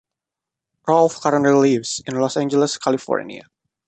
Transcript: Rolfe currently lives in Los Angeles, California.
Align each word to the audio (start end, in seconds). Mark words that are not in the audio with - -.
Rolfe 0.87 1.21
currently 1.21 1.53
lives 1.53 2.01
in 2.07 2.15
Los 2.19 2.35
Angeles, 2.35 2.75
California. 2.79 3.43